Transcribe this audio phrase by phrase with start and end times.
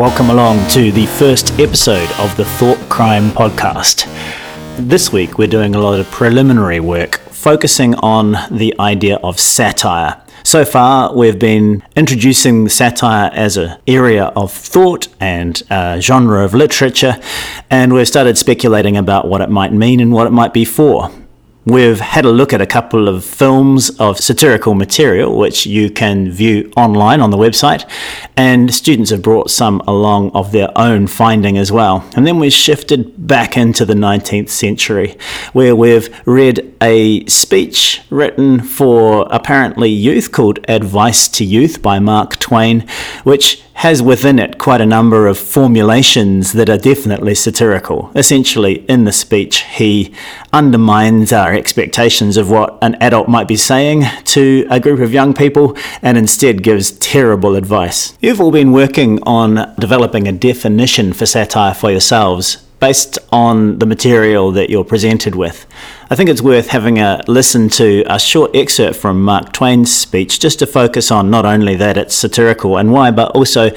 [0.00, 4.08] Welcome along to the first episode of the Thought Crime Podcast.
[4.78, 10.18] This week we're doing a lot of preliminary work focusing on the idea of satire.
[10.42, 16.54] So far, we've been introducing satire as an area of thought and a genre of
[16.54, 17.20] literature,
[17.68, 21.10] and we've started speculating about what it might mean and what it might be for.
[21.70, 26.28] We've had a look at a couple of films of satirical material, which you can
[26.28, 27.88] view online on the website,
[28.36, 32.04] and students have brought some along of their own finding as well.
[32.16, 35.16] And then we've shifted back into the 19th century,
[35.52, 42.40] where we've read a speech written for apparently youth called Advice to Youth by Mark
[42.40, 42.84] Twain,
[43.22, 48.12] which has within it quite a number of formulations that are definitely satirical.
[48.14, 50.12] Essentially, in the speech, he
[50.52, 55.32] undermines our expectations of what an adult might be saying to a group of young
[55.32, 58.18] people and instead gives terrible advice.
[58.20, 63.86] You've all been working on developing a definition for satire for yourselves based on the
[63.86, 65.66] material that you're presented with.
[66.08, 70.40] I think it's worth having a listen to a short excerpt from Mark Twain's speech
[70.40, 73.70] just to focus on not only that it's satirical and why, but also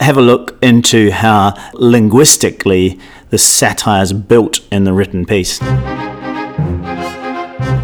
[0.00, 2.98] have a look into how linguistically
[3.30, 5.60] the satire is built in the written piece.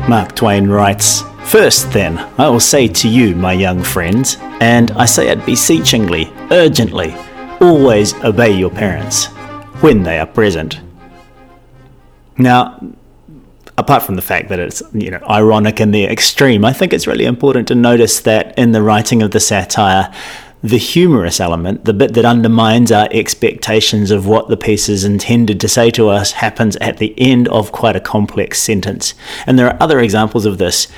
[0.09, 5.05] Mark Twain writes, First, then, I will say to you, my young friends, and I
[5.05, 7.15] say it beseechingly, urgently,
[7.61, 9.29] always obey your parents
[9.85, 10.81] when they are present.
[12.39, 12.81] Now,
[13.77, 17.07] apart from the fact that it's you know ironic in the extreme, I think it's
[17.07, 20.11] really important to notice that in the writing of the satire,
[20.63, 25.61] the humorous element, the bit that undermines our expectations of what the piece is intended
[25.61, 29.13] to say to us, happens at the end of quite a complex sentence.
[29.47, 30.89] And there are other examples of this,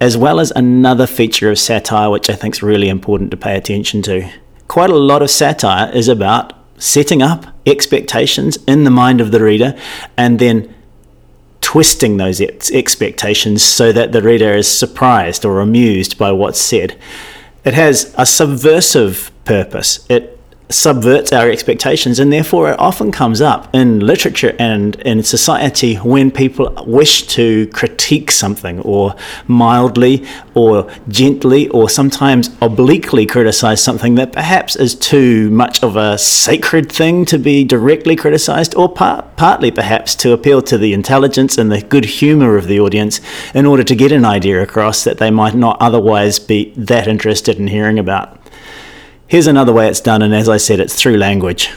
[0.00, 3.56] as well as another feature of satire which I think is really important to pay
[3.56, 4.28] attention to.
[4.66, 9.42] Quite a lot of satire is about setting up expectations in the mind of the
[9.42, 9.78] reader
[10.16, 10.74] and then
[11.60, 16.98] twisting those expectations so that the reader is surprised or amused by what's said.
[17.64, 20.04] It has a subversive purpose.
[20.10, 20.33] It
[20.70, 26.30] subverts our expectations, and therefore it often comes up in literature and in society when
[26.30, 29.14] people wish to critique something or
[29.46, 36.16] mildly or gently or sometimes obliquely criticize something that perhaps is too much of a
[36.16, 41.58] sacred thing to be directly criticized, or part, partly perhaps to appeal to the intelligence
[41.58, 43.20] and the good humor of the audience
[43.54, 47.58] in order to get an idea across that they might not otherwise be that interested
[47.58, 48.38] in hearing about.
[49.26, 51.70] Here's another way it's done, and as I said, it's through language.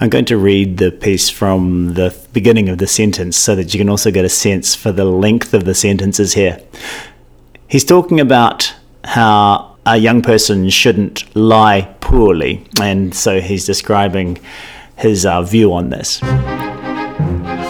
[0.00, 3.78] I'm going to read the piece from the beginning of the sentence so that you
[3.78, 6.60] can also get a sense for the length of the sentences here.
[7.68, 14.40] He's talking about how a young person shouldn't lie poorly, and so he's describing
[14.96, 16.20] his uh, view on this.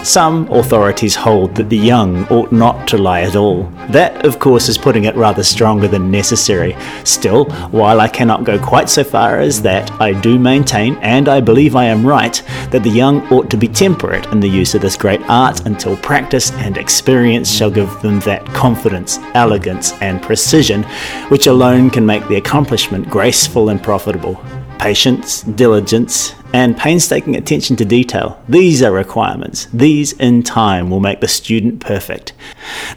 [0.03, 3.63] Some authorities hold that the young ought not to lie at all.
[3.89, 6.75] That, of course, is putting it rather stronger than necessary.
[7.03, 11.41] Still, while I cannot go quite so far as that, I do maintain, and I
[11.41, 14.81] believe I am right, that the young ought to be temperate in the use of
[14.81, 20.83] this great art until practice and experience shall give them that confidence, elegance, and precision
[21.27, 24.41] which alone can make the accomplishment graceful and profitable
[24.79, 28.41] patience, diligence, and painstaking attention to detail.
[28.49, 29.67] These are requirements.
[29.73, 32.33] These, in time, will make the student perfect.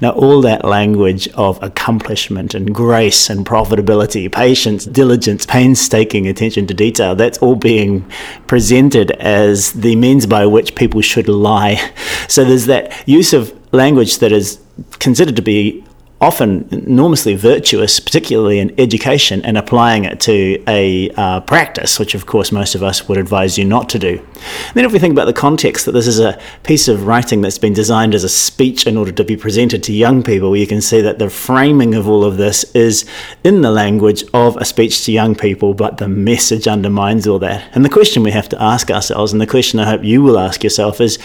[0.01, 6.75] Now, all that language of accomplishment and grace and profitability, patience, diligence, painstaking attention to
[6.75, 8.11] detail, that's all being
[8.47, 11.81] presented as the means by which people should lie.
[12.29, 14.59] So there's that use of language that is
[15.01, 15.85] considered to be
[16.23, 22.27] often enormously virtuous, particularly in education, and applying it to a uh, practice, which of
[22.27, 24.19] course most of us would advise you not to do.
[24.19, 27.41] And then, if we think about the context that this is a piece of writing
[27.41, 30.67] that's been designed as a speech in order to be presented to young people, you
[30.67, 33.05] can see that the framing of all of this is
[33.43, 37.69] in the language of a speech to young people, but the message undermines all that.
[37.75, 40.39] And the question we have to ask ourselves, and the question I hope you will
[40.39, 41.19] ask yourself, is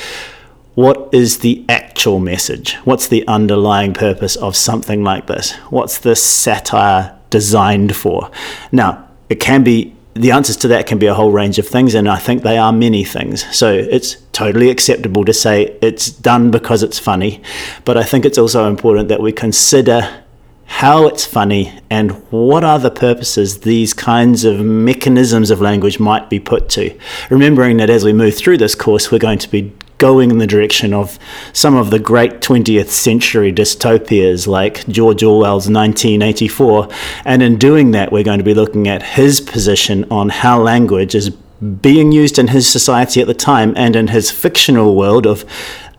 [0.77, 2.75] what is the actual message?
[2.83, 5.53] What's the underlying purpose of something like this?
[5.71, 8.29] What's the satire designed for?
[8.71, 11.95] Now, it can be the answers to that can be a whole range of things,
[11.95, 13.43] and I think they are many things.
[13.55, 17.41] So it's totally acceptable to say it's done because it's funny,
[17.83, 20.23] but I think it's also important that we consider
[20.65, 26.29] how it's funny and what are the purposes these kinds of mechanisms of language might
[26.29, 26.95] be put to.
[27.31, 30.47] Remembering that as we move through this course, we're going to be going in the
[30.47, 31.17] direction of
[31.53, 36.89] some of the great 20th century dystopias like George Orwell's 1984.
[37.25, 41.15] And in doing that, we're going to be looking at his position on how language
[41.15, 45.43] is being used in his society at the time and in his fictional world of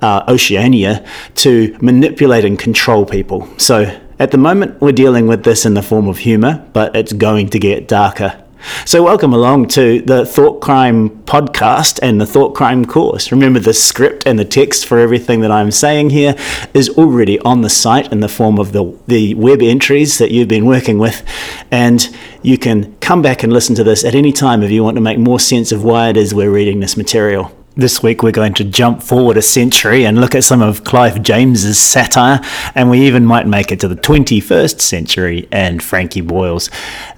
[0.01, 1.05] uh, Oceania
[1.35, 3.49] to manipulate and control people.
[3.59, 7.13] So at the moment, we're dealing with this in the form of humour, but it's
[7.13, 8.43] going to get darker.
[8.85, 13.31] So, welcome along to the Thought Crime podcast and the Thought Crime course.
[13.31, 16.35] Remember, the script and the text for everything that I'm saying here
[16.75, 20.49] is already on the site in the form of the, the web entries that you've
[20.49, 21.23] been working with.
[21.71, 22.09] And
[22.43, 25.03] you can come back and listen to this at any time if you want to
[25.03, 27.55] make more sense of why it is we're reading this material.
[27.77, 31.23] This week, we're going to jump forward a century and look at some of Clive
[31.23, 32.41] James's satire,
[32.75, 36.71] and we even might make it to the 21st century and Frankie Boyle's.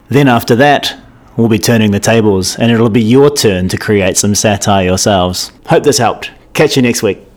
[0.09, 1.01] Then, after that,
[1.41, 5.53] we'll be turning the tables, and it'll be your turn to create some satire yourselves.
[5.67, 6.31] Hope this helped.
[6.53, 7.30] Catch you next week.